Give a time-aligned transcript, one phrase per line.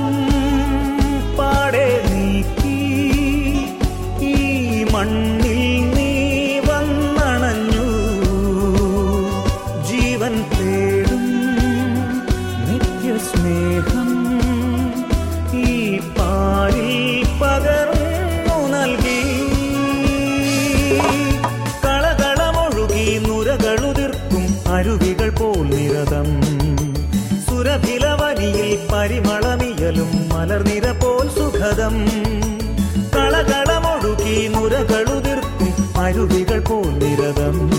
[24.83, 26.28] അരുവികൾ പോൽ നിരതം.
[27.47, 32.08] സുരഭിലവനിയിൽ പരിമളമിയലും മലർനിര പോൽ സുഖതം
[33.14, 37.70] കളകളമൊഴുകി നുരകളുതിർക്കും അരുവികൾ പോൽ നിരതം.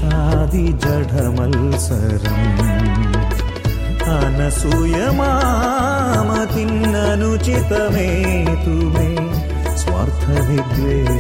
[0.84, 2.38] ജഡമത്സരം
[7.72, 9.08] അനസൂയമാമത്തിനനുചിതമേതുമേ
[9.82, 11.16] സ്വാർത്ഥവിദ്വേഷാദി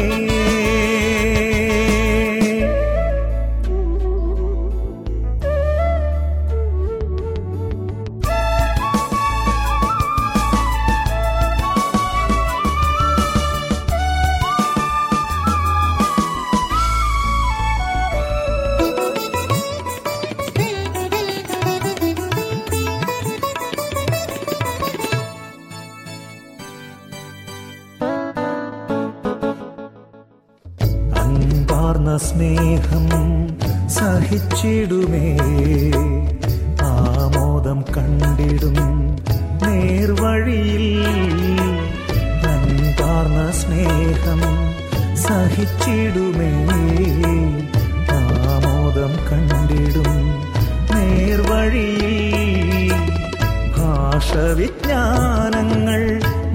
[54.98, 56.02] ഭാഷവിജ്ഞാനങ്ങൾ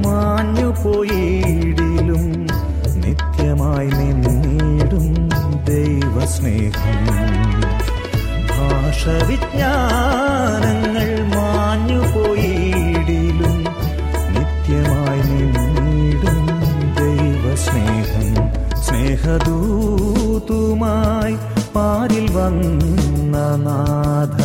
[0.06, 2.24] മാഞ്ഞു പോയിടിലും
[2.96, 5.06] നിത്യമായി നിന്നിടും
[5.66, 7.00] ദൈവസ്നേഹം.
[8.50, 9.48] ഭാഷവിജ്ഞാനങ്ങൾ
[11.36, 13.56] മാഞ്ഞു പോയിടിലും
[14.36, 16.42] നിത്യമായി നിന്നിടും
[17.00, 18.28] ദൈവസ്നേഹം.
[18.82, 21.38] സ്നേഹദൂതുമായി
[21.76, 23.36] പാരിൽ വന്ന
[23.68, 24.42] നാഥ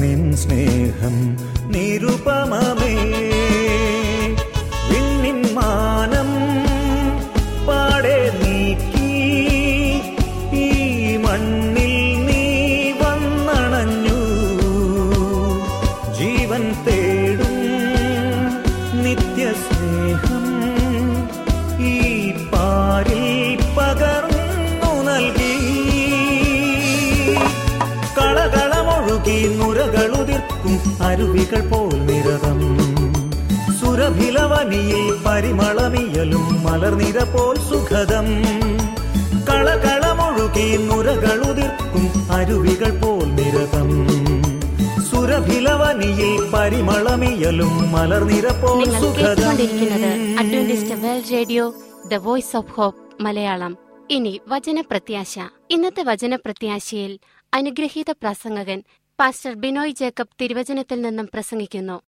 [0.00, 1.16] നിൻ സ്നേഹം
[1.74, 2.94] നിരുപമമേ
[31.20, 32.60] അരുവികൾ പോൽ നിരതം.
[33.80, 38.26] സുരഭിലവനിയിൽ പരിമളമിയലും മലർനിര പോൽ സുഖദം.
[39.48, 43.90] കളകളമൊഴുകി നുരകളുതിർക്കും അരുവികൾ പോൽ നിരതം.
[45.10, 49.56] സുരഭിലവനിയിൽ പരിമളമിയലും മലർനിര പോൽ സുഖദം.
[51.32, 51.74] Radio
[52.08, 53.78] the voice of hope Malayalam.
[54.10, 55.38] ഇനി വചനപ്രത്യാശ.
[55.70, 57.18] ഇന്നത്തെ വചനപ്രത്യാശയിൽ
[57.54, 58.82] അനുഗ്രഹീത പ്രസംഗകൻ
[59.20, 62.02] പാസ്റ്റർ ബിനോയ് ജേക്കബ് തിരുവചനത്തിൽ നിന്നും പ്രസംഗിക്കുന്നു.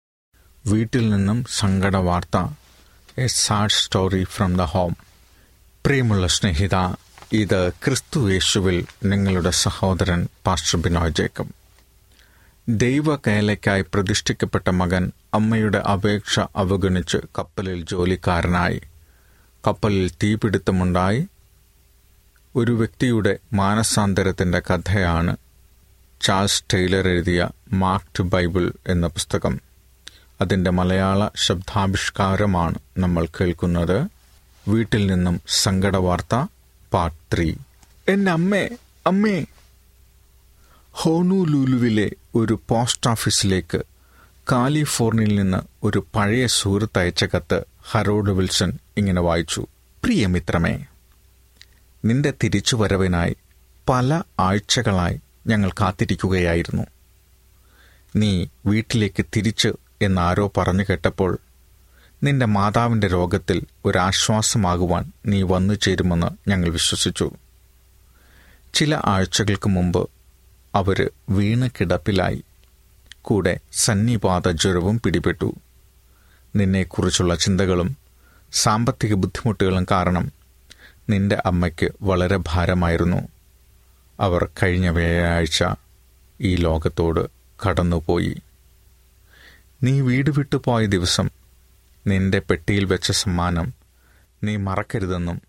[0.68, 2.54] വീട്ടിൽ നിന്നും സങ്കട വാർത്ത
[3.18, 4.98] a sad story from the home
[5.86, 6.76] പ്രിയമുള്ള സ്നേഹിത
[7.34, 11.50] ഇത് ക്രിസ്തു യേശുവിൽ നിങ്ങളുടെ സഹോദരൻ പാസ്റ്റർ ബിനോയ് ജേക്കബ്.
[12.70, 18.82] ദൈവ കേലയ്ക്കായി പ്രതിഷ്ഠിക്കപ്പെട്ട മകൻ അമ്മയുടെ അപേക്ഷ അവഗണിച്ച് കപ്പലിൽ ജോലിക്കാരനായി.
[19.68, 21.28] കപ്പലിൽ തീപിടുത്തമുണ്ടായി.
[22.56, 25.38] ഒരു വ്യക്തിയുടെ മാനസാന്തരത്തിന്റെ കഥയാണ്
[26.22, 29.62] ചാൾസ് ടെയ്ലർ എഴുതിയ മാർക്ഡ് ബൈബിൾ എന്ന പുസ്തകം.
[30.42, 34.10] അതിന്റെ മലയാള ശബ്ദാവിഷ്കാരമാണ് നമ്മൾ കേൾക്കുന്നത്.
[34.68, 36.46] വീട്ടിൽ നിന്നും സങ്കടവാർത്ത
[36.94, 37.54] പാർട്ട് ത്രീ
[38.08, 38.70] എന്റെ അമ്മേ
[39.08, 39.46] അമ്മേ.
[40.92, 43.82] ഹോണുലുലുവിലെ ഒരു പോസ്റ്റ് ഓഫീസിലേക്ക്
[44.52, 49.68] കാലിഫോർണിയയിൽ നിന്ന് ഒരു പഴയ സുഹൃത്ത് അയച്ച കത്ത് ഹറോഡ് വിൽസൺ ഇങ്ങനെ വായിച്ചു.
[50.04, 50.86] പ്രിയമിത്രമേ
[52.06, 53.36] നിന്റെ തിരിച്ചുവരവിനായി
[53.90, 55.20] പല ആഴ്ചകളായി
[55.50, 56.84] ഞങ്ങൾ കാത്തിരിക്കുകയായിരുന്നു.
[58.16, 59.70] നീ വീട്ടിലേക്ക് തിരിച്ച്
[60.02, 61.38] എന്നാരോ പറഞ്ഞു കേട്ടപ്പോൾ
[62.24, 67.32] നിന്റെ മാതാവിന്റെ രോഗത്തിൽ ഒരാശ്വാസമാകുവാൻ നീ വന്നു ചേരുമെന്ന് ഞങ്ങൾ വിശ്വസിച്ചു.
[68.74, 70.10] ചില ആഴ്ചകൾക്ക് മുമ്പ്
[70.76, 72.44] അവർ വീണ് കിടപ്പിലായി.
[73.22, 75.56] കൂടെ സന്നിപാത ജ്വരവും പിടിപെട്ടു.
[76.56, 77.98] നിന്നെക്കുറിച്ചുള്ള ചിന്തകളും
[78.54, 80.32] സാമ്പത്തിക ബുദ്ധിമുട്ടുകളും കാരണം
[81.10, 83.28] നിന്റെ അമ്മയ്ക്ക് വളരെ ഭാരമായിരുന്നു.
[84.20, 85.64] അവർ കഴിഞ്ഞ വ്യാഴാഴ്ച
[86.42, 87.30] ഈ ലോകത്തോട്
[87.66, 88.42] കടന്നുപോയി.
[89.84, 91.30] നീ വീട് വിട്ടു പോയ ദിവസം
[92.08, 93.74] നിന്റെ പെട്ടിയിൽ വെച്ച സമ്മാനം
[94.44, 95.42] നീ മറക്കരുതെന്നും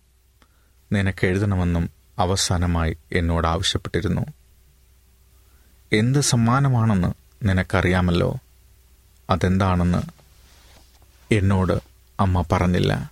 [0.93, 1.89] നിനക്ക് എഴുതണമെന്നും
[2.19, 4.21] അവസാനമായി എന്നോട് ആവശ്യപ്പെട്ടിരുന്നു.
[5.93, 7.13] എന്ത് സമ്മാനമാണെന്ന്
[7.47, 8.39] നിനക്കറിയാമല്ലോ?
[9.29, 10.01] അതെന്താണെന്ന്
[11.33, 11.81] എന്നോട്
[12.19, 13.11] അമ്മ പറഞ്ഞില്ല.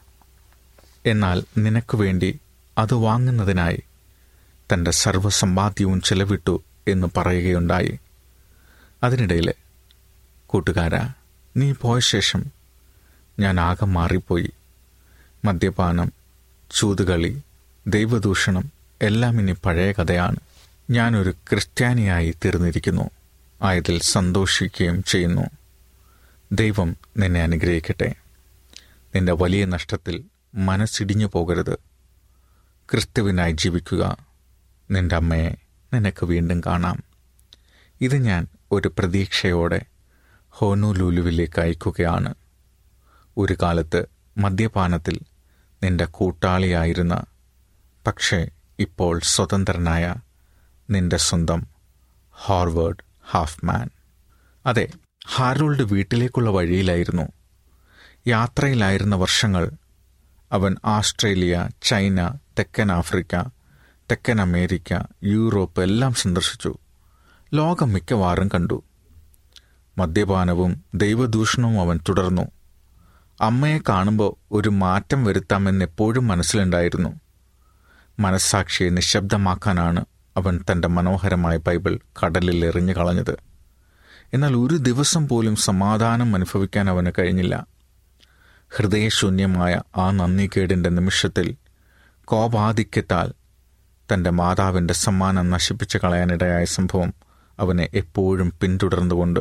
[1.06, 2.40] എന്നാൽ നിനക്ക് വേണ്ടി
[2.78, 3.84] അത് വാങ്ങുന്നതിനായി
[4.74, 8.00] തന്റെ സർവസമ്പാദ്യവും ചെലവിട്ടു എന്ന് പറയുകയുണ്ടായി.
[9.04, 9.54] അതിനിടയിൽ
[10.48, 11.14] കൂട്ടുകാരാ
[11.58, 12.46] നീ പോയ ശേഷം
[13.40, 14.52] ഞാൻ ആകെ മാറിപ്പോയി.
[15.46, 16.12] മദ്യപാനം
[16.72, 17.42] ചൂതുകളി
[17.88, 18.72] ദൈവദൂഷണം
[19.02, 20.36] എല്ലാം ഇനി പഴയ കഥയാണ്.
[20.90, 23.10] ഞാനൊരു ക്രിസ്ത്യാനിയായി തീർന്നിരിക്കുന്നു.
[23.62, 25.42] ആയതിൽ സന്തോഷിക്കുകയും ചെയ്യുന്നു.
[26.52, 28.16] ദൈവം നിന്നെ അനുഗ്രഹിക്കട്ടെ.
[29.16, 30.24] നിന്റെ വലിയ നഷ്ടത്തിൽ
[30.56, 31.80] മനസ്സിടിഞ്ഞു പോകരുത്.
[32.92, 34.29] ക്രിസ്തുവിനായി ജീവിക്കുക.
[34.92, 35.56] നിന്റെ അമ്മയെ
[35.94, 37.04] നിനക്ക് വീണ്ടും കാണാം.
[38.02, 39.82] ഇത് ഞാൻ ഒരു പ്രതീക്ഷയോടെ
[40.50, 42.34] ഹോനുലൂലുവിലേക്ക് അയക്കുകയാണ്.
[43.38, 44.06] ഒരു കാലത്ത്
[44.38, 45.20] മദ്യപാനത്തിൽ
[45.84, 47.24] നിന്റെ കൂട്ടാളിയായിരുന്ന
[48.08, 50.16] പക്ഷേ ഇപ്പോൾ സ്വതന്ത്രനായ
[50.90, 51.68] നിന്റെ സ്വന്തം
[52.46, 53.90] ഹാർവേഡ് ഹാഫ്മാൻ.
[54.66, 54.88] അതെ
[55.36, 57.32] ഹാരോൾഡ് വീട്ടിലേക്കുള്ള വഴിയിലായിരുന്നു.
[58.28, 59.72] യാത്രയിലായിരുന്ന വർഷങ്ങൾ
[60.52, 63.59] അവൻ ആസ്ട്രേലിയ ചൈന തെക്കൻ ആഫ്രിക്ക
[64.12, 66.78] തെക്കൻ അമേരിക്ക യൂറോപ്പ് എല്ലാം സന്ദർശിച്ചു.
[67.54, 68.84] ലോകം മിക്കവാറും കണ്ടു.
[69.98, 72.42] മദ്യപാനവും ദൈവദൂഷണവും അവൻ തുടർന്നു.
[73.42, 77.20] അമ്മയെ കാണുമ്പോൾ ഒരു മാറ്റം വരുത്താമെന്ന് എപ്പോഴും മനസ്സിലുണ്ടായിരുന്നു.
[78.20, 80.06] മനസ്സാക്ഷിയെ നിശബ്ദമാക്കാനാണ്
[80.38, 83.40] അവൻ തന്റെ മനോഹരമായ ബൈബിൾ കടലിൽ എറിഞ്ഞു കളഞ്ഞത്.
[84.34, 87.68] എന്നാൽ ഒരു ദിവസം പോലും സമാധാനം അനുഭവിക്കാൻ അവന് കഴിഞ്ഞില്ല.
[88.70, 91.56] ഹൃദയശൂന്യമായ ആ നന്ദികേടിന്റെ നിമിഷത്തിൽ
[92.26, 93.39] കോപാധിക്യത്താൽ
[94.14, 97.14] തന്റെ മാതാവിന്റെ സമ്മാനം നശിപ്പിച്ചു കളയാനിടയായ സംഭവം
[97.60, 99.40] അവനെ എപ്പോഴും പിന്തുടർന്നുകൊണ്ട്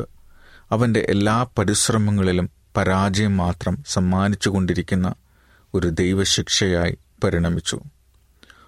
[0.71, 5.13] അവന്റെ എല്ലാ പരിശ്രമങ്ങളിലും പരാജയം മാത്രം സമ്മാനിച്ചുകൊണ്ടിരിക്കുന്ന
[5.73, 7.79] ഒരു ദൈവശിക്ഷയായി പരിണമിച്ചു.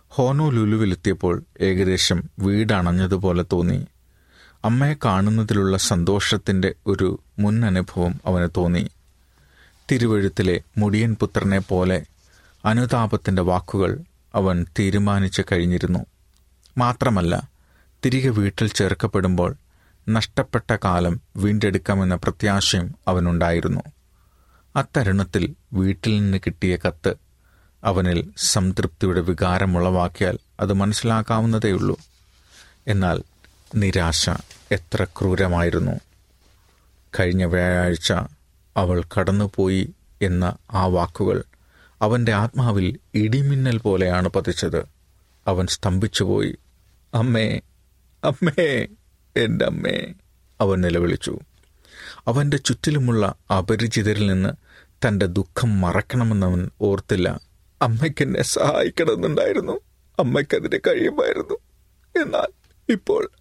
[0.09, 3.87] ഹോനോ ലുലുവിലെത്തിയപ്പോൾ ഏകദേശം വീടണഞ്ഞതുപോലെ തോന്നി.
[4.65, 8.89] അമ്മയെ കാണുന്നതിലുള്ള സന്തോഷത്തിന്റെ ഒരു മുൻ അനുഭവം അവന് തോന്നി.
[9.91, 12.05] തിരുവഴുത്തിലെ മുടിയൻ പുത്രനെ പോലെ
[12.65, 13.97] അനുതാപത്തിന്റെ വാക്കുകൾ
[14.35, 16.05] അവൻ തീരുമാനിച്ചു കഴിഞ്ഞിരുന്നു.
[16.77, 17.49] മാത്രമല്ല
[18.05, 19.55] തിരികെ വീട്ടിൽ ചേർക്കപ്പെടുമ്പോൾ
[20.09, 23.81] നഷ്ടപ്പെട്ട കാലം വീണ്ടെടുക്കാമെന്ന പ്രത്യാശയും അവനുണ്ടായിരുന്നു.
[24.75, 27.13] അത്തരുണത്തിൽ വീട്ടിൽ നിന്ന് കിട്ടിയ കത്ത്
[27.83, 31.99] അവനിൽ സംതൃപ്തിയുടെ വികാരമുളവാക്കിയാൽ അത് മനസ്സിലാക്കാവുന്നതേയുള്ളൂ.
[32.87, 33.23] എന്നാൽ
[33.75, 34.29] നിരാശ
[34.71, 35.91] എത്ര ക്രൂരമായിരുന്നു.
[37.19, 38.11] കഴിഞ്ഞ വ്യാഴാഴ്ച
[38.77, 41.43] അവൾ കടന്നുപോയി എന്ന ആ വാക്കുകൾ
[42.01, 44.85] അവന്റെ ആത്മാവിൽ ഇടിമിന്നൽ പോലെയാണ് പതിച്ചത്.
[45.47, 46.57] അവൻ സ്തംഭിച്ചുപോയി.
[47.13, 47.61] അമ്മേ
[48.23, 48.87] അമ്മേ
[49.35, 50.13] എന്റെ അമ്മേ
[50.61, 51.39] അവൻ നിലവിളിച്ചു.
[52.27, 54.49] അവന്റെ ചുറ്റിലുമുള്ള അപരിചിതരിൽ നിന്ന്
[55.07, 57.41] തന്റെ ദുഃഖം മറക്കണമെന്നവൻ ഓർത്തില്ല.
[57.81, 59.79] അമ്മയ്ക്കെന്നെ സഹായിക്കണമെന്നുണ്ടായിരുന്നു.
[60.19, 61.57] അമ്മയ്ക്കതിന് കഴിയുമായിരുന്നു.
[62.23, 62.47] എന്നാൽ
[62.91, 63.31] ഇപ്പോൾ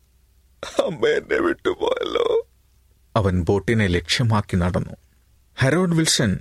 [0.79, 2.49] അമ്മ എന്നെ വിട്ടുപോയല്ലോ.
[3.17, 4.97] അവൻ ബോട്ടിനെ ലക്ഷ്യമാക്കി നടന്നു.
[5.59, 6.39] ഹെറോഡ് വിൽസൺ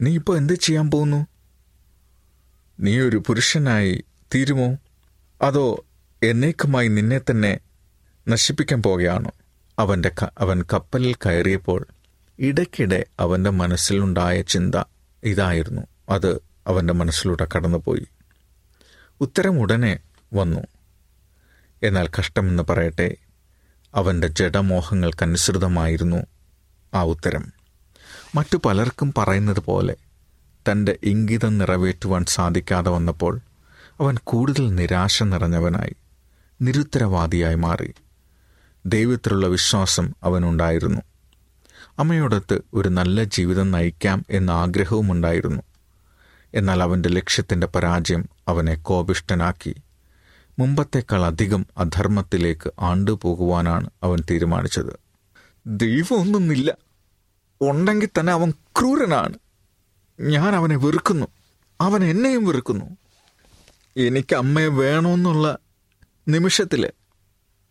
[0.00, 1.26] നീ ഇപ്പോൾ എന്ത് ചെയ്യാൻ പോകുന്നു?
[2.80, 4.04] നീ ഒരു പുരുഷനായി
[4.34, 4.76] തീരുമോ?
[5.42, 5.84] അതോ
[6.22, 7.58] എന്നേക്കുമായി നിന്നെ തന്നെ
[8.28, 9.32] നശിപ്പിക്കാൻ പോകുകയാണോ
[9.78, 11.86] അവന്റെ അവൻ കപ്പലിൽ കയറിയപ്പോൾ
[12.38, 14.74] ഇടയ്ക്കിടെ അവന്റെ മനസ്സിലുണ്ടായ ചിന്ത
[15.24, 15.82] ഇതായിരുന്നു.
[16.08, 18.06] അത് അവന്റെ മനസ്സിലൂടെ കടന്നുപോയി.
[19.20, 19.98] ഉത്തരം ഉടനെ
[20.34, 20.60] വന്നു.
[21.82, 23.16] എന്നാൽ കഷ്ടമെന്ന് പറയട്ടെ
[23.94, 26.26] അവന്റെ ജഡമോഹങ്ങൾക്കനുസൃതമായിരുന്നു
[26.94, 27.52] ആ ഉത്തരം.
[28.34, 29.96] മറ്റു പലർക്കും പറയുന്നത് പോലെ
[30.70, 33.40] തന്റെ ഇംഗിതം നിറവേറ്റുവാൻ സാധിക്കാതെ വന്നപ്പോൾ
[34.00, 35.96] അവൻ കൂടുതൽ നിരാശ നിറഞ്ഞവനായി
[36.62, 37.94] നിരുത്തരവാദിയായി മാറി.
[38.86, 41.00] ദൈവത്തിലുള്ള വിശ്വാസം അവനുണ്ടായിരുന്നു.
[41.98, 45.62] അമ്മയോടൊത്ത് ഒരു നല്ല ജീവിതം നയിക്കാം എന്ന ആഗ്രഹവുമുണ്ടായിരുന്നു
[46.54, 49.76] എന്നാൽ അവന്റെ ലക്ഷ്യത്തിന്റെ പരാജയം അവനെ കോപിഷ്ടനാക്കി
[50.58, 55.00] മുമ്പത്തേക്കാൾ അധികം അധർമ്മത്തിലേക്ക് ആണ്ടുപോകുവാനാണ് അവൻ തീരുമാനിച്ചത്.
[55.66, 56.74] ദൈവമൊന്നുമില്ല.
[57.60, 59.34] ഉണ്ടെങ്കിൽ തന്നെ അവൻ ക്രൂരനാണ്.
[60.20, 61.26] ഞാൻ അവനെ വെറുക്കുന്നു.
[61.80, 62.96] അവൻ എന്നെയും വെറുക്കുന്നു.
[63.96, 65.58] എനിക്ക് അമ്മയെ വേണമെന്നുള്ള
[66.28, 66.90] നിമിഷത്തിൽ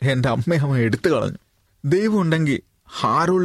[0.01, 1.37] എന്റെ അമ്മയെ അവൻ എടുത്തു കളഞ്ഞു.
[1.85, 2.61] ദൈവം ഉണ്ടെങ്കിൽ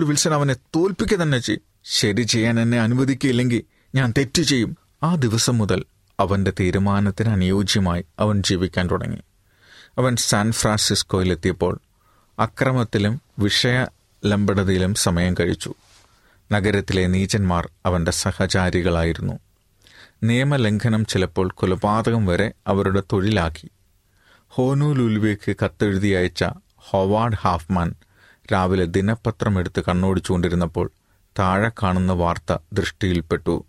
[0.04, 3.62] വിൽസൺ അവനെ തോൽപ്പിക്കുക തന്നെ ചെയ്യും ശരി ചെയ്യാൻ എന്നെ അനുവദിക്കില്ലെങ്കിൽ
[3.94, 4.76] ഞാൻ തെറ്റ് ചെയ്യും.
[5.02, 5.84] ആ ദിവസം മുതൽ
[6.20, 9.18] അവന്റെ തീരുമാനത്തിന് അനുയോജ്യമായി അവൻ ജീവിക്കാൻ തുടങ്ങി.
[9.98, 11.78] അവൻ സാൻ ഫ്രാൻസിസ്കോയിലെത്തിയപ്പോൾ
[12.38, 13.86] അക്രമത്തിലും വിഷയ
[14.26, 15.74] ലംബടതയിലും സമയം കഴിച്ചു.
[16.52, 19.38] നഗരത്തിലെ നീചന്മാർ അവന്റെ സഹചാരികളായിരുന്നു.
[20.22, 23.70] നിയമലംഘനം ചിലപ്പോൾ കൊലപാതകം വരെ അവരുടെ തൊഴിലാക്കി.
[24.48, 26.44] ഹോനൂലുലുവയ്ക്ക് കത്തെഴുതി അയച്ച
[26.76, 27.94] ഹൊവാർഡ് ഹാഫ്മാൻ
[28.52, 30.90] രാവിലെ ദിനപത്രം എടുത്ത് കണ്ണോടിച്ചുകൊണ്ടിരുന്നപ്പോൾ
[31.38, 33.64] താഴെ കാണുന്ന വാർത്ത ദൃഷ്ടിയിൽപ്പെട്ടു.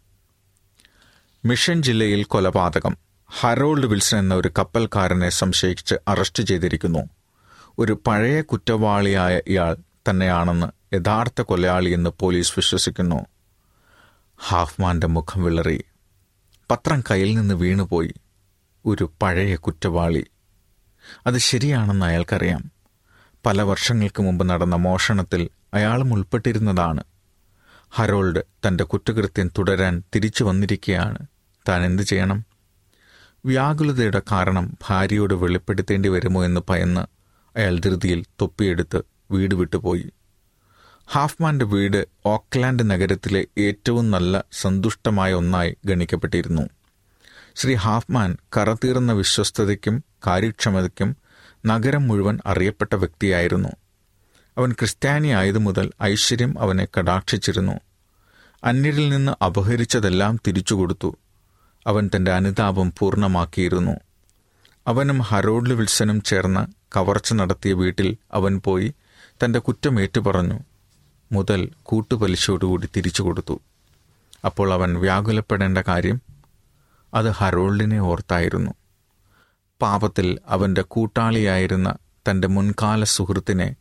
[1.45, 2.97] മിഷൻ ജില്ലയിൽ കൊലപാതകം.
[3.39, 7.09] ഹറോൾഡ് വിൽസൺ എന്ന ഒരു കപ്പൽക്കാരനെ സംശയിച്ച് അറസ്റ്റ് ചെയ്തിരിക്കുന്നു.
[7.79, 9.77] ഒരു പഴയ കുറ്റവാളിയായ ഇയാൾ
[10.09, 13.25] തന്നെയാണെന്ന് യഥാർത്ഥ കൊലയാളിയെന്ന് പോലീസ് വിശ്വസിക്കുന്നു.
[14.47, 15.83] ഹാഫ്മാന്റെ മുഖം വിളറി.
[16.71, 18.13] പത്രം കയ്യിൽ നിന്ന് വീണുപോയി.
[18.85, 20.25] ഒരു പഴയ കുറ്റവാളി.
[21.27, 22.71] അത് ശരിയാണെന്ന് അയാൾക്കറിയാം.
[23.45, 27.03] പല വർഷങ്ങൾക്ക് മുമ്പ് നടന്ന മോഷണത്തിൽ അയാളും ഉൾപ്പെട്ടിരുന്നതാണ്.
[27.91, 31.17] ഹരോൾഡ് തന്റെ കുറ്റകൃത്യം തുടരാൻ തിരിച്ചു വന്നിരിക്കുകയാണ്
[31.69, 32.45] താൻ എന്തു ചെയ്യണം?
[33.45, 37.01] വ്യാകുലതയുടെ കാരണം ഭാര്യയോട് വെളിപ്പെടുത്തേണ്ടി വരുമോ എന്ന് ഭയന്ന്
[37.57, 40.11] അയാൾ ധൃതിയിൽ തൊപ്പിയെടുത്ത് വീട് വിട്ടുപോയി.
[41.11, 46.61] ഹാഫ്മാന്റെ വീട് ഓക്ലാൻഡ് നഗരത്തിലെ ഏറ്റവും നല്ല സന്തുഷ്ടമായ ഒന്നായി ഗണിക്കപ്പെട്ടിരുന്നു.
[47.55, 51.17] ശ്രീ ഹാഫ്മാൻ കറതീർന്ന വിശ്വസ്തതയ്ക്കും കാര്യക്ഷമതയ്ക്കും
[51.65, 53.69] നഗരം മുഴുവൻ അറിയപ്പെട്ട വ്യക്തിയായിരുന്നു.
[54.57, 57.73] അവൻ ക്രിസ്ത്യാനി ആയതു മുതൽ ഐശ്വര്യം അവനെ കടാക്ഷിച്ചിരുന്നു.
[58.63, 61.17] അന്യരിൽ നിന്ന് അപഹരിച്ചതെല്ലാം തിരിച്ചുകൊടുത്തു.
[61.87, 63.99] അവൻ തന്റെ അനുതാപം പൂർണമാക്കിയിരുന്നു.
[64.87, 68.93] അവനും ഹരോൾഡ് വിൽസനും ചേർന്ന് കവർച്ച നടത്തിയ വീട്ടിൽ അവൻ പോയി
[69.43, 70.59] തന്റെ കുറ്റം ഏറ്റുപറഞ്ഞു.
[71.33, 73.61] മുതൽ കൂട്ടുപലിശയോടുകൂടി തിരിച്ചു കൊടുത്തു.
[74.45, 76.21] അപ്പോൾ അവൻ വ്യാകുലപ്പെടേണ്ട കാര്യം
[77.13, 78.71] അത് ഹറോൾഡിനെ ഓർത്തായിരുന്നു.
[79.81, 81.89] പാപത്തിൽ അവന്റെ കൂട്ടാളിയായിരുന്ന
[82.25, 83.75] തന്റെ മുൻകാല സുഹൃത്തിനെ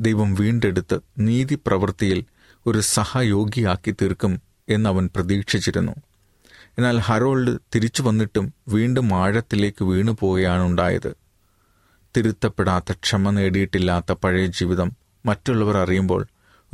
[0.00, 2.24] ദൈവം വീണ്ടെടുത്ത് നീതി പ്രവൃത്തിയിൽ
[2.66, 5.94] ഒരു സഹയോഗിയാക്കി തീർക്കും എന്നവൻ പ്രതീക്ഷിച്ചിരുന്നു.
[6.78, 11.12] എന്നാൽ ഹറോൾഡ് തിരിച്ചു വന്നിട്ടും വീണ്ടും ആഴത്തിലേക്ക് വീണു പോവുകയാണുണ്ടായത്
[12.14, 14.92] തിരുത്തപ്പെടാത്ത ക്ഷമ നേടിയിട്ടില്ലാത്ത പഴയ ജീവിതം
[15.26, 16.22] മറ്റുള്ളവർ അറിയുമ്പോൾ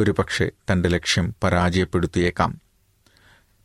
[0.00, 2.60] ഒരുപക്ഷെ തന്റെ ലക്ഷ്യം പരാജയപ്പെടുത്തിയേക്കാം.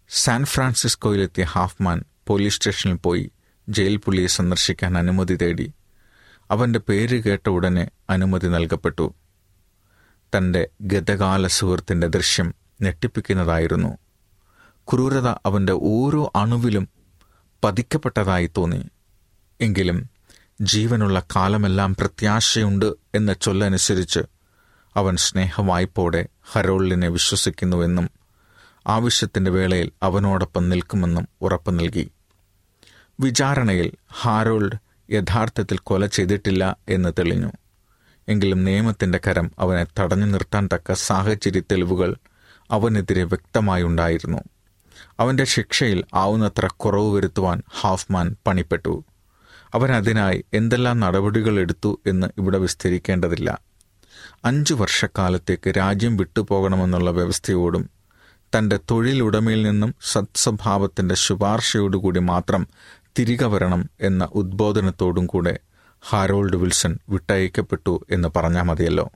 [0.10, 3.32] സാൻ ഫ്രാൻസിസ്കോയിലെത്തിയ ഹാഫ്മാൻ പോലീസ് സ്റ്റേഷനിൽ പോയി
[3.70, 5.74] ജയിൽ പുള്ളിയെ സന്ദർശിക്കാൻ അനുമതി തേടി.
[6.52, 9.16] അവന്റെ പേര് കേട്ട ഉടനെ അനുമതി നൽകപ്പെട്ടു.
[10.38, 13.98] തന്റെ ഗതകാല സുഹൃത്തിന്റെ ദൃശ്യം ഞെട്ടിപ്പിക്കുന്നതായിരുന്നു.
[14.94, 16.90] ക്രൂരത അവന്റെ ഓരോ അണുവിലും
[17.64, 18.90] പതിക്കപ്പെട്ടതായി തോന്നി.
[19.62, 20.10] എങ്കിലും
[20.62, 24.20] ജീവനുള്ള കാലമെല്ലാം പ്രത്യാശയുണ്ട് എന്ന ചൊല്ലനുസരിച്ച്
[24.96, 28.10] അവൻ സ്നേഹവായ്പോടെ ഹരോളിനെ വിശ്വസിക്കുന്നുവെന്നും
[28.88, 32.12] ആവശ്യത്തിന്റെ വേളയിൽ അവനോടൊപ്പം നിൽക്കുമെന്നും ഉറപ്പു നൽകി.
[33.20, 34.78] വിചാരണയിൽ ഹാരോൾഡ്
[35.14, 37.52] യഥാർത്ഥത്തിൽ കൊല ചെയ്തിട്ടില്ല എന്ന് തെളിഞ്ഞു.
[38.30, 42.16] എങ്കിലും നിയമത്തിന്റെ കരം അവനെ തടഞ്ഞു നിർത്താൻ തക്ക സാഹചര്യ തെളിവുകൾ
[42.72, 44.38] അവനെതിരെ വ്യക്തമായുണ്ടായിരുന്നു.
[45.20, 49.04] അവന്റെ ശിക്ഷയിൽ ആവുന്നത്ര കുറവ് വരുത്തുവാൻ ഹാഫ്മാൻ പണിപ്പെട്ടു.
[49.74, 53.60] അവൻ അതിനായി എന്തെല്ലാം നടപടികൾ എടുത്തു എന്ന് ഇവിടെ വിസ്തരിക്കേണ്ടതില്ല.
[54.46, 57.90] അഞ്ചു വർഷക്കാലത്തേക്ക് രാജ്യം വിട്ടുപോകണമെന്നുള്ള വ്യവസ്ഥയോടും
[58.58, 62.68] തന്റെ തൊഴിലുടമയിൽ നിന്നും സത്സ്വഭാവത്തിന്റെ ശുപാർശയോടുകൂടി മാത്രം
[63.20, 65.60] തിരികെ വരണം എന്ന ഉദ്ബോധനത്തോടും കൂടെ
[66.10, 69.12] ഹാരോൾഡ് വിൽസൺ വിട്ടയക്കപ്പെട്ടു എന്ന് പറഞ്ഞാൽ മതിയല്ലോ.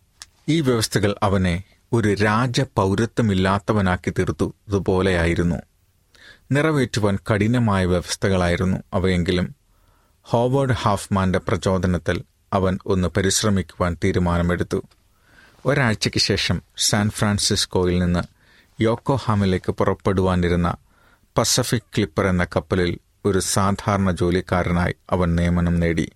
[0.50, 4.53] ഈ വ്യവസ്ഥകൾ അവനെ ഒരു രാജപൗരത്വമില്ലാത്തവനാക്കി തീർത്തു.
[4.67, 5.55] ഇതുപോലെയായിരുന്നു.
[6.51, 9.55] നിറവേറ്റുവാൻ കഠിനമായ വ്യവസ്ഥകളായിരുന്നു അവയെങ്കിലും.
[10.24, 14.83] ഹോവേർഡ് ഹാഫ്മാന്റെ പ്രചോദനത്തിൽ അവൻ ഒന്ന് പരിശ്രമിക്കുവാൻ തീരുമാനമെടുത്തു.
[15.65, 18.19] ഒരാഴ്ചയ്ക്ക് ശേഷം സാൻ ഫ്രാൻസിസ്കോയിൽ നിന്ന്
[18.81, 20.75] യോക്കോഹാമിലേക്ക് പുറപ്പെടുവാനിരുന്ന
[21.37, 26.11] പസഫിക് ക്ലിപ്പർ എന്ന കപ്പലിൽ ഒരു സാധാരണ ജോലിക്കാരനായി അവൻ നിയമനം നേടി.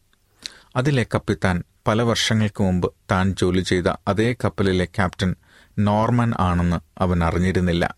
[0.75, 5.35] അതിലെ കപ്പിത്താൻ പല വർഷങ്ങൾക്ക് മുമ്പ് താൻ ജോലി ചെയ്ത അതേ കപ്പലിലെ ക്യാപ്റ്റൻ
[5.79, 7.95] നോർമൻ ആണെന്ന് അവൻ അറിഞ്ഞിരുന്നില്ല.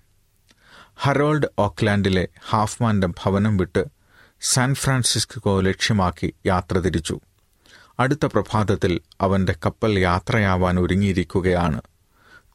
[0.96, 3.86] ഹറോൾഡ് ഓക്ലാൻഡിലെ ഹാഫ്മാന്റെ ഭവനം വിട്ട്
[4.42, 7.20] സാൻ ഫ്രാൻസിസ്കോ ലക്ഷ്യമാക്കി യാത്ര തിരിച്ചു.
[8.00, 11.82] അടുത്ത പ്രഭാതത്തിൽ അവന്റെ കപ്പൽ യാത്രയാവാൻ ഒരുങ്ങിയിരിക്കുകയാണ്.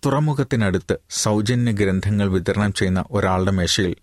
[0.06, 3.96] തുറമുഖത്തിനടുത്ത് സൗജന്യ ഗ്രന്ഥങ്ങൾ വിതരണം ചെയ്യുന്ന ഒരാളുടെ മേശയിൽ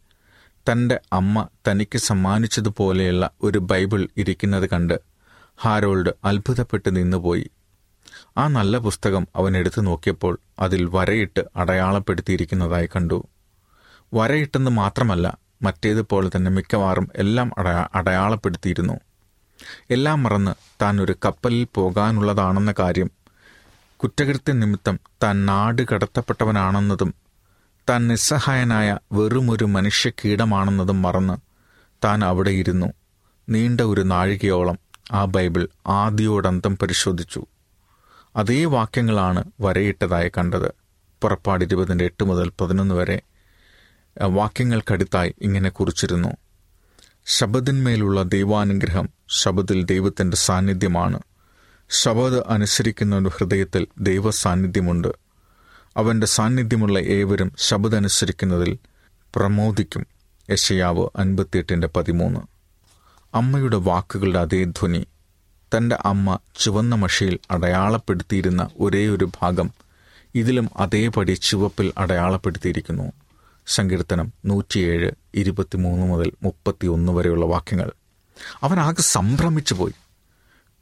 [0.71, 4.99] തന്റെ അമ്മ തനിക്ക് സമ്മാനിച്ചതുപോലെയുള്ള ഒരു ബൈബിൾ ഇരിക്കുന്നത് കണ്ട്
[5.61, 7.51] ഹാരോൾഡ് അത്ഭുതപ്പെട്ട് നിന്നുപോയി.
[8.37, 13.27] ആ നല്ല പുസ്തകം അവൻ എടുത്തു നോക്കിയപ്പോൾ അതിൽ വരയിട്ട് അടയാളപ്പെടുത്തിയിരിക്കുന്നതായി കണ്ടു.
[14.13, 18.99] വരയിട്ടെന്ന് മാത്രമല്ല മറ്റേതുപോലെ തന്നെ മിക്കവാറും എല്ലാം അടയാ അടയാളപ്പെടുത്തിയിരുന്നു.
[19.91, 23.11] എല്ലാം മറന്ന് താൻ ഒരു കപ്പലിൽ പോകാനുള്ളതാണെന്ന കാര്യം.
[23.97, 27.13] കുറ്റകൃത്യ നിമിത്തം താൻ നാട് കടത്തപ്പെട്ടവനാണെന്നതും
[27.89, 31.37] താൻ നിസ്സഹായനായ വെറുമൊരു മനുഷ്യ കീടമാണെന്നതും മറന്ന്
[32.05, 32.93] താൻ അവിടെ ഇരുന്നു.
[33.49, 34.79] നീണ്ട ഒരു നാഴികയോളം
[35.11, 37.45] ആ ബൈബിൾ ആദ്യോടന്തം പരിശോധിച്ചു.
[38.35, 40.71] അതേ വാക്യങ്ങളാണ് വരയിട്ടതായി കണ്ടത്.
[41.21, 43.21] പുറപ്പാട് ഇരുപതിന്റെ എട്ട് മുതൽ പതിനൊന്ന് വരെ
[44.21, 46.29] വാക്യങ്ങൾക്കടുത്തായി ഇങ്ങനെ കുറിച്ചിരുന്നു.
[47.29, 51.19] ശബദിന്മേലുള്ള ദൈവാനുഗ്രഹം ശബദിൽ ദൈവത്തിന്റെ സാന്നിധ്യമാണ്.
[51.89, 55.07] ശബദ് അനുസരിക്കുന്ന ഹൃദയത്തിൽ ദൈവ സാന്നിധ്യമുണ്ട്
[55.97, 58.77] അവന്റെ സാന്നിധ്യമുള്ള ഏവരും ശബദ് അനുസരിക്കുന്നതിൽ
[59.35, 60.07] പ്രമോദിക്കും.
[60.51, 62.39] യശയാവ് അൻപത്തിയെട്ടിന്റെ പതിമൂന്ന്.
[63.35, 65.07] അമ്മയുടെ വാക്കുകളുടെ അതേ ധ്വനി
[65.77, 69.71] തന്റെ അമ്മ ചുവന്ന മഷിയിൽ അടയാളപ്പെടുത്തിയിരുന്ന ഒരേ ഒരു ഭാഗം
[70.35, 73.11] ഇതിലും അതേപടി ചുവപ്പിൽ അടയാളപ്പെടുത്തിയിരിക്കുന്നു.
[73.67, 77.91] സങ്കീർത്തനം നൂറ്റിയേഴ് ഇരുപത്തിമൂന്ന് മുതൽ മുപ്പത്തിയൊന്ന് വരെയുള്ള വാക്യങ്ങൾ.
[78.63, 79.93] അവനാകെ സംഭ്രമിച്ചു പോയി.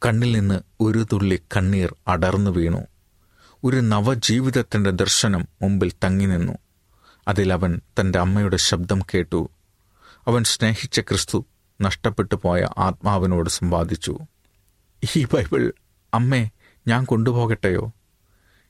[0.05, 2.77] കണ്ണിൽ നിന്ന് ഒരു തുള്ളി കണ്ണീർ അടർന്നു വീണു.
[3.63, 6.53] ഒരു നവജീവിതത്തിന്റെ ദർശനം മുമ്പിൽ തങ്ങി നിന്നു.
[7.27, 9.49] അതിലവൻ തന്റെ അമ്മയുടെ ശബ്ദം കേട്ടു.
[10.27, 11.45] അവൻ സ്നേഹിച്ച ക്രിസ്തു
[11.81, 14.19] നഷ്ടപ്പെട്ടു പോയ ആത്മാവിനോട് സമ്പാദിച്ചു
[15.15, 15.73] ഈ ബൈബിൾ
[16.13, 16.49] അമ്മേ
[16.87, 17.91] ഞാൻ കൊണ്ടുപോകട്ടെയോ?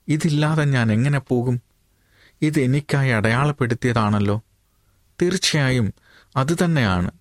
[0.08, 1.62] ഇതില്ലാതെ ഞാൻ എങ്ങനെ പോകും?
[2.41, 4.41] ഇത് എനിക്കായി അടയാളപ്പെടുത്തിയതാണല്ലോ.
[5.21, 5.93] തീർച്ചയായും
[6.36, 7.12] അതുതന്നെയാണ്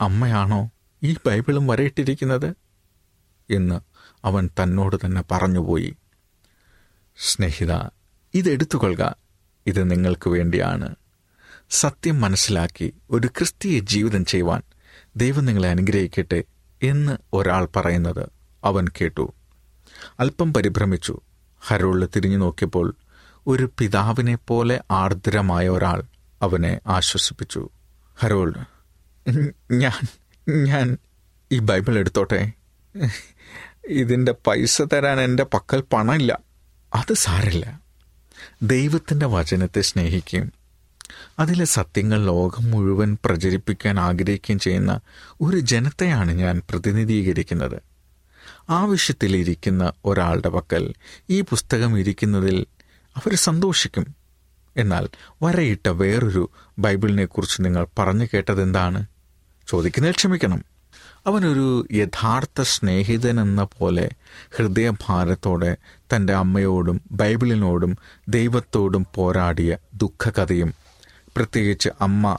[0.00, 0.70] അമ്മയാണോ
[1.02, 2.54] ഈ ബൈബിളും വരയിട്ടിരിക്കുന്നത്?
[3.50, 3.80] എന്ന്
[4.24, 5.96] അവൻ തന്നോട് തന്നെ പറഞ്ഞുപോയി.
[7.18, 7.72] സ്നേഹിത
[8.34, 9.16] ഇതെടുത്തുകൊള്ളുക.
[9.66, 10.94] ഇത് നിങ്ങൾക്ക് വേണ്ടിയാണ്.
[11.70, 14.62] സത്യം മനസ്സിലാക്കി ഒരു ക്രിസ്തീയ ജീവിതം ചെയ്യുവാൻ
[15.16, 16.44] ദൈവം നിങ്ങളെ അനുഗ്രഹിക്കട്ടെ
[16.82, 18.28] എന്ന് ഒരാൾ പറയുന്നത്
[18.64, 19.32] അവൻ കേട്ടു.
[20.20, 21.20] അല്പം പരിഭ്രമിച്ചു.
[21.60, 22.94] ഹരോളിൽ തിരിഞ്ഞു നോക്കിയപ്പോൾ
[23.46, 26.02] ഒരു പിതാവിനെ പോലെ ആർദ്രമായ ഒരാൾ
[26.42, 27.68] അവനെ ആശ്വസിപ്പിച്ചു.
[28.18, 28.58] ഹരോൾഡ്
[29.72, 30.06] ഞാൻ
[30.64, 30.96] ഞാൻ
[31.52, 32.52] ഈ ബൈബിൾ എടുത്തോട്ടെ?
[33.86, 36.38] ഇതിന്റെ പൈസ തരാൻ എന്റെ പക്കൽ പണമില്ല.
[36.94, 37.80] അത് സാരില്ല
[38.62, 40.52] ദൈവത്തിന്റെ വചനത്തെ സ്നേഹിക്കുകയും
[41.38, 45.00] അതിലെ സത്യങ്ങൾ ലോകം മുഴുവൻ പ്രചരിപ്പിക്കാൻ ആഗ്രഹിക്കുകയും ചെയ്യുന്ന
[45.40, 47.82] ഒരു ജനത്തെയാണ് ഞാൻ പ്രതിനിധീകരിക്കുന്നത്.
[48.70, 50.94] ആവശ്യത്തിലിരിക്കുന്ന ഒരാളുടെ പക്കൽ
[51.30, 52.66] ഈ പുസ്തകം ഇരിക്കുന്നതിൽ
[53.16, 54.14] അവർ സന്തോഷിക്കും.
[54.76, 55.08] എന്നാൽ
[55.42, 59.06] വരയിട്ട വേറൊരു ബൈബിളിനെ കുറിച്ച് നിങ്ങൾ പറഞ്ഞു കേട്ടതെന്താണ്?
[59.68, 60.64] ചോദിക്കുന്നതിൽ ക്ഷമിക്കണം.
[61.26, 64.10] അവനൊരു യഥാർത്ഥ സ്നേഹിതനെന്ന പോലെ
[64.56, 65.76] ഹൃദയഭാരത്തോടെ
[66.14, 70.74] തന്റെ അമ്മയോടും ബൈബിളിനോടും ദൈവത്തോടും പോരാടിയ ദുഃഖകഥയും
[71.36, 72.38] പ്രത്യേകിച്ച് അമ്മ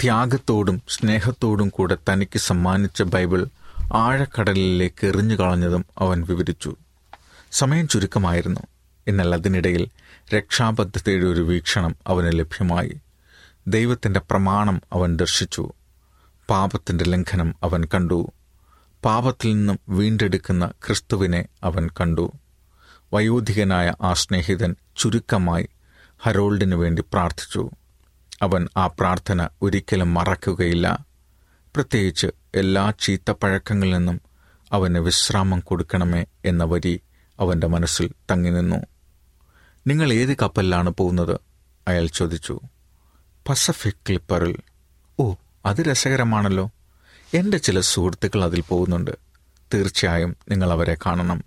[0.00, 3.46] ത്യാഗത്തോടും സ്നേഹത്തോടും കൂടെ തനിക്ക് സമ്മാനിച്ച ബൈബിൾ
[3.94, 6.76] ആഴക്കടലിലേക്ക് എറിഞ്ഞു കളഞ്ഞതും അവൻ വിവരിച്ചു.
[7.52, 8.60] സമയം ചുരുക്കമായിരുന്നു.
[9.08, 9.88] എന്നാൽ അതിനിടയിൽ
[10.34, 12.96] രക്ഷാബദ്ധതയുടെ ഒരു വീക്ഷണം അവന് ലഭ്യമായി.
[13.66, 15.72] ദൈവത്തിന്റെ പ്രമാണം അവൻ ദർശിച്ചു.
[16.50, 18.32] പാപത്തിന്റെ ലംഘനം അവൻ കണ്ടു.
[19.04, 22.32] പാപത്തിൽ നിന്നും വീണ്ടെടുക്കുന്ന ക്രിസ്തുവിനെ അവൻ കണ്ടു.
[23.14, 25.68] വയോധികനായ ആ സ്നേഹിതൻ ചുരുക്കമായി
[26.18, 27.70] ഹരോൾഡിനു വേണ്ടി പ്രാർത്ഥിച്ചു.
[28.42, 31.04] അവൻ ആ പ്രാർത്ഥന ഒരിക്കലും മറക്കുകയില്ല.
[31.74, 34.20] പ്രത്യേകിച്ച് എല്ലാ ചീത്തപ്പഴക്കങ്ങളിൽ നിന്നും
[34.72, 37.00] അവന് വിശ്രാമം കൊടുക്കണമേ എന്ന വരി
[37.40, 38.76] അവന്റെ മനസ്സിൽ തങ്ങി നിന്നു
[39.88, 41.40] നിങ്ങൾ ഏത് കപ്പലിലാണ് പോകുന്നത്?
[41.88, 42.60] അയാൾ ചോദിച്ചു.
[43.48, 44.56] പസഫിക് ക്ലിപ്പറിൽ.
[45.20, 45.34] ഓ
[45.66, 46.70] അത് രസകരമാണല്ലോ.
[47.34, 49.10] എന്റെ ചില സുഹൃത്തുക്കൾ അതിൽ പോകുന്നുണ്ട്.
[49.74, 51.44] തീർച്ചയായും നിങ്ങൾ അവരെ കാണണം.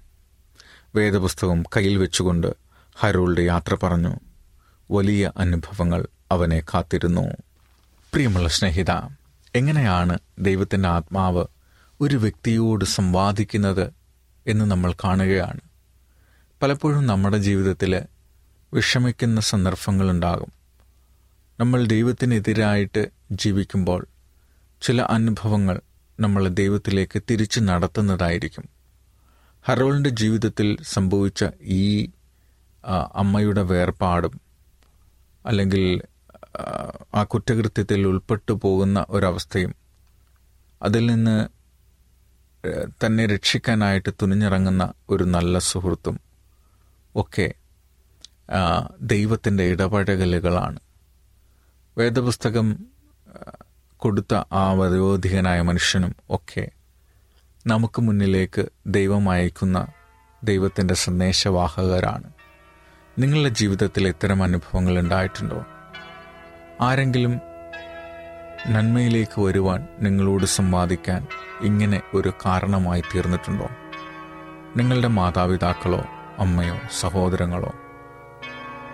[0.96, 2.56] വേദപുസ്തകം കയ്യിൽ വെച്ചുകൊണ്ട്
[2.96, 4.16] ഹരോൾഡ് യാത്ര പറഞ്ഞു.
[4.92, 7.22] വലിയ അനുഭവങ്ങൾ അവനെ കാത്തിരുന്നു.
[8.14, 8.92] പ്രിയമുള്ള സ്നേഹിത
[9.56, 11.46] എങ്ങനെയാണ് ദൈവത്തിന്റെ ആത്മാവ്
[12.02, 13.94] ഒരു വ്യക്തിയോട് സംവാദിക്കുന്നത്
[14.48, 15.60] എന്ന് നമ്മൾ കാണുകയാണ്.
[16.62, 18.02] പലപ്പോഴും നമ്മുടെ ജീവിതത്തിൽ
[18.74, 20.52] വിഷമിക്കുന്ന സന്ദർഭങ്ങളുണ്ടാകും.
[21.60, 24.08] നമ്മൾ ദൈവത്തിനെതിരായിട്ട് ജീവിക്കുമ്പോൾ
[24.82, 25.82] ചില അനുഭവങ്ങൾ
[26.20, 28.70] നമ്മളെ ദൈവത്തിലേക്ക് തിരിച്ചു നടത്തുന്നതായിരിക്കും.
[29.66, 32.10] ഹറോളിന്റെ ജീവിതത്തിൽ സംഭവിച്ച ഈ
[33.14, 34.42] അമ്മയുടെ വേർപാടും
[35.46, 36.02] അല്ലെങ്കിൽ
[37.16, 39.76] ആ, കുറ്റകൃത്യത്തിൽ ഉൾപ്പെട്ടു പോകുന്ന ഒരവസ്ഥയും
[40.82, 41.36] അതിൽ നിന്ന്
[43.06, 46.20] തന്നെ രക്ഷിക്കാനായിട്ട് തുനിഞ്ഞിറങ്ങുന്ന ഒരു നല്ല സുഹൃത്തും
[47.16, 47.54] ഒക്കെ
[49.02, 50.80] ദൈവത്തിന്റെ ഇടപഴകലുകളാണ്.
[51.98, 52.86] വേദപുസ്തകം
[53.98, 56.72] കൊടുത്ത ആ വയോധികനായ മനുഷ്യനും ഒക്കെ
[57.68, 59.88] നമുക്ക് മുന്നിലേക്ക് ദൈവം അയക്കുന്ന
[60.44, 62.24] ദൈവത്തിന്റെ സന്ദേശവാഹകരാണ്.
[63.20, 65.66] നിങ്ങളുടെ ജീവിതത്തിൽ ഇത്തരം അനുഭവങ്ങൾ ഉണ്ടായിട്ടുണ്ടോ?
[66.82, 67.42] ആരെങ്കിലും
[68.68, 71.28] നന്മയിലേക്ക് വരുവാൻ നിങ്ങളോട് സംവാദിക്കാൻ
[71.62, 73.70] ഇങ്ങനെ ഒരു കാരണമായി തീർന്നിട്ടുണ്ടോ?
[74.78, 76.06] നിങ്ങളുടെ മാതാപിതാക്കളോ
[76.38, 77.74] അമ്മയോ സഹോദരങ്ങളോ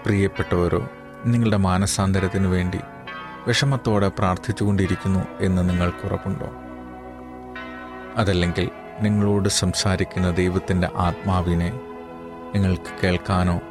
[0.08, 0.90] പ്രിയപ്പെട്ടവരോ
[1.26, 2.80] നിങ്ങളുടെ മാനസാന്തരത്തിനു വേണ്ടി
[3.48, 6.52] വിഷമത്തോടെ പ്രാർത്ഥിച്ചുകൊണ്ടിരിക്കുന്നു എന്ന് നിങ്ങൾക്ക് ഉറപ്പുണ്ടോ?
[8.18, 8.70] അതല്ലെങ്കിൽ
[9.02, 11.70] നിങ്ങളോട് സംസാരിക്കുന്ന ദൈവത്തിന്റെ ആത്മാവിനെ
[12.56, 13.62] നിങ്ങൾക്ക് കേൾക്കാനോ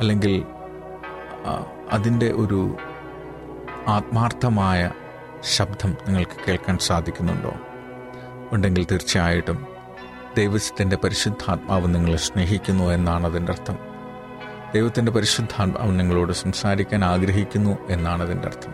[0.00, 0.44] അല്ലെങ്കിൽ
[1.92, 2.76] അതിന്റെ ഒരു
[3.88, 4.90] ആത്മാർത്ഥമായ
[5.42, 7.54] ശബ്ദം നിങ്ങൾക്ക് കേൾക്കാൻ സാധിക്കുന്നുണ്ടോ?
[8.52, 9.66] ഉണ്ടെങ്കിൽ തീർച്ചയായിട്ടും
[10.36, 13.93] ദൈവത്തിന്റെ പരിശുദ്ധാത്മാവ് നിങ്ങളെ സ്നേഹിക്കുന്നു എന്നാണ് അതിന്റെ അർത്ഥം.
[14.74, 18.72] ദൈവത്തിന്റെ പരിശുദ്ധാത്മാവ് നിങ്ങളോട് സംസാരിക്കാൻ ആഗ്രഹിക്കുന്നു എന്നാണ് അതിന്റെ അർത്ഥം.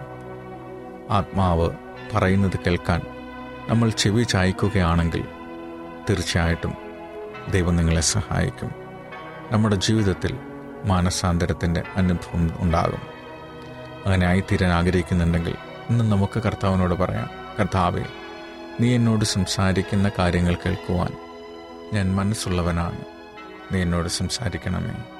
[1.11, 1.71] ആത്മാവ്
[2.15, 3.01] പറയുന്നത് കേൾക്കാൻ
[3.69, 5.25] നമ്മൾ ചെവി ചായ്ക്കുകയാണെങ്കിൽ
[6.11, 6.75] തീർച്ചയായിട്ടും
[7.51, 8.71] ദൈവം നിങ്ങളെ സഹായിക്കും.
[9.53, 10.39] നമ്മുടെ ജീവിതത്തിൽ
[10.85, 13.01] മാനസാന്തരത്തിന്റെ അനുഭവം ഉണ്ടാകും.
[14.07, 15.57] അങ്ങനെ ആയിത്തീരാൻ ആഗ്രഹിക്കുന്നുണ്ടെങ്കിൽ
[15.91, 18.05] ഇന്ന് നമുക്ക് കർത്താവിനോട് പറയാം കർത്താവെ
[18.81, 21.13] നീ എന്നോട് സംസാരിക്കുന്ന കാര്യങ്ങൾ കേൾക്കുവാൻ
[21.93, 22.99] ഞാൻ മനസ്സുള്ളവനാണ്.
[23.73, 25.20] നീ എന്നോട് സംസാരിക്കണമേ.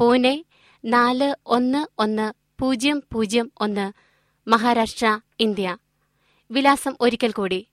[0.00, 0.44] പൂനെ
[0.84, 3.92] നാല് ഒന്ന് ഒന്ന് പൂജ്യം പൂജ്യം ഒന്ന്
[4.48, 5.76] മഹാരാഷ്ട്ര ഇന്ത്യ.
[6.50, 7.66] വിലാസം ഒരിക്കൽ കൂടി.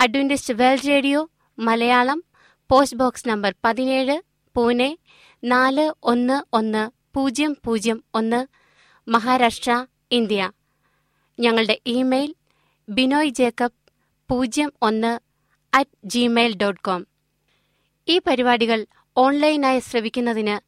[0.00, 2.24] Adventist World Radio Malayalam
[2.70, 4.22] post box number പതിനേഴ്
[4.56, 4.98] പൂനെ
[5.44, 8.46] നാല് ഒന്ന് ഒന്ന് പൂജ്യം പൂജ്യം ഒന്ന്
[9.10, 10.52] മഹാരാഷ്ട്ര ഇന്ത്യ.
[11.40, 12.34] ഞങ്ങളുടെ ഇമെയിൽ
[12.88, 13.92] ബിനോയ് ജേക്കബ്
[14.30, 15.18] പൂജ്യം ഒന്ന്
[15.74, 17.06] അറ്റ് ജിമെയിൽ ഡോട്ട് കോം
[18.08, 20.67] ഈ പരിപാടികൾ ഓൺലൈനായി ശ്രവിക്കുന്നതിന്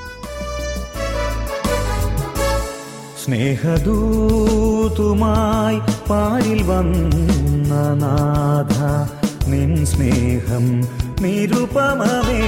[3.25, 5.79] സ്നേഹദൂതുമായി
[6.09, 8.77] പാരിൽ വന്ന നാഥ
[9.49, 10.81] നിൻ സ്നേഹം
[11.21, 12.41] നിരുപമമേ.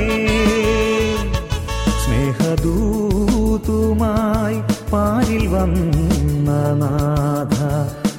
[2.05, 4.61] സ്നേഹദൂതുമായി
[4.93, 7.59] പാരിൽ വന്ന നാഥ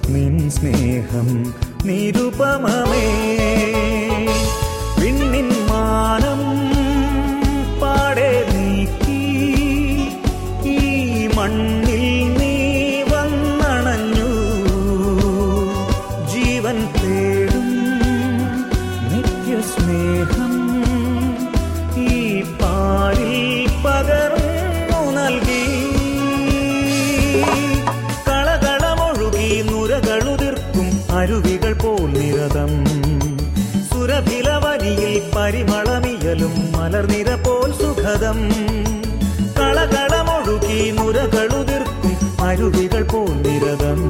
[0.08, 3.06] നിൻ സ്നേഹം നിരുപമമേ.
[5.00, 6.42] വിണ്ണിൻ മാനം
[7.80, 8.53] പാടെ
[16.74, 17.66] ജീവൻ തേടും
[19.10, 20.52] നിത്യസ്നേഹം
[22.08, 25.64] ഈ പാരിൽ പകർന്നു നൽകി.
[28.28, 29.50] കളകളമൊഴുകി
[31.12, 32.72] അരുവികൾ പോൽ നിരതം.
[33.92, 38.40] സുരഭിലവനിയിൽ പരിമളമിയലും മലർനിര പോൽ സുഖദം.
[39.60, 44.00] കളകളമൊഴുകി നുരകളുതിർക്കും അരുവികൾ പോൽ നിരതം.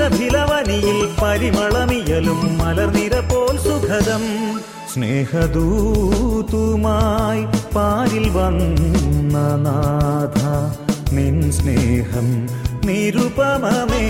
[0.00, 4.22] സുരഭിലവനിയിൽ പരിമളമിയലും മലർനിര പോൽ സുഖദം.
[4.94, 10.40] സ്നേഹദൂതുമായി പാരിൽ വന്ന നാഥ
[11.14, 12.48] നിൻ സ്നേഹം
[12.84, 14.06] നിരുപമമേ.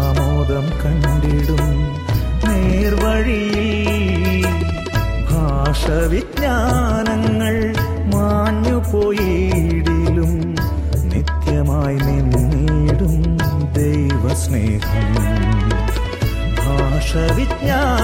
[0.00, 1.64] ആമോദം കണ്ടിടും
[2.46, 4.46] നേർവഴിയിൽ
[5.30, 7.56] ഭാഷവിജ്ഞാനങ്ങൾ
[8.14, 10.32] മാഞ്ഞു പോയിടിലും
[11.04, 13.16] നിത്യമായി നിന്നിടും
[13.72, 15.08] ദൈവസ്നേഹം.
[16.58, 17.99] ഭാഷവിജ്ഞാനങ്ങൾ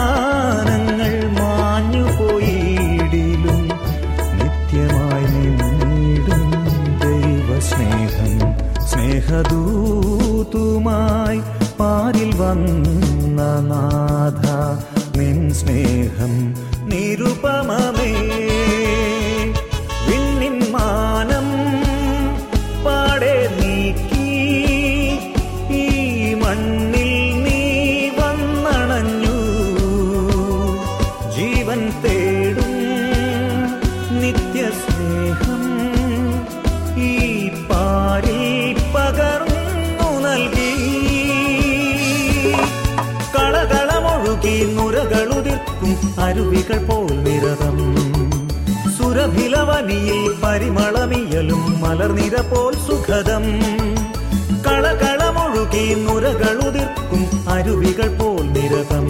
[46.19, 47.77] അരുവികൾ പോൽ നിരതം.
[48.99, 53.45] സുരഭിലവനിയിൽ പരിമളമിയലും മലർനിര പോൽ സുഖദം.
[54.67, 59.07] കളകളമൊഴുകി നുരകളുതിർക്കും അരുവികൾ പോൽ നിരതം.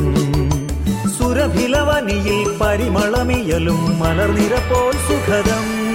[1.19, 5.86] സുരഭിലവനിയിൽ പരിമളമിയലും മലർനിര പോൽ സുഖദം